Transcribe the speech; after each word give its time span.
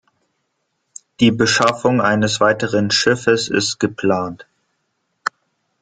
Die 1.19 1.29
Beschaffung 1.29 2.01
eines 2.01 2.39
weiteren 2.39 2.89
Schiffes 2.89 3.49
ist 3.49 3.79
geplant. 3.79 4.47